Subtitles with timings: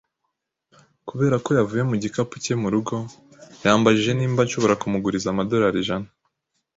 [1.07, 2.95] Kubera ko yavuye mu gikapu cye mu rugo,
[3.63, 6.07] yambajije niba nshobora kumuguriza amadolari ijana